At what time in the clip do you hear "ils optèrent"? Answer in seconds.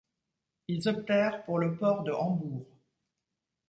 0.67-1.45